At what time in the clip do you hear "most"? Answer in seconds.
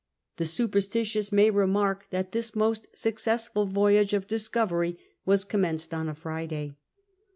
2.55-2.87